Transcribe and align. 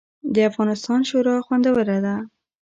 د 0.33 0.35
افغانستان 0.49 0.99
شوروا 1.09 1.37
خوندوره 1.45 1.97
ده 2.05 2.15